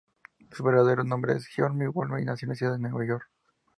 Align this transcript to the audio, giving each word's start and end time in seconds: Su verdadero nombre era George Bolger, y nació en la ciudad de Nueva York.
Su 0.51 0.63
verdadero 0.63 1.03
nombre 1.03 1.33
era 1.33 1.41
George 1.47 1.87
Bolger, 1.89 2.21
y 2.21 2.25
nació 2.25 2.45
en 2.47 2.49
la 2.49 2.55
ciudad 2.55 2.73
de 2.73 2.79
Nueva 2.79 3.05
York. 3.05 3.29